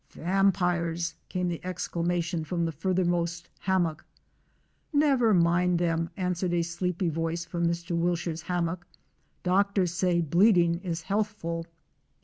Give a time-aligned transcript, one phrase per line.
[0.13, 4.03] "Vampires!" came the exclamation from d the furthermost hammock.
[4.91, 7.95] ''Never mind them," answered a sleepy voice from Mr.
[7.95, 8.87] Wilshire's hammock;
[9.43, 11.67] "doctors say bleeding is healthful!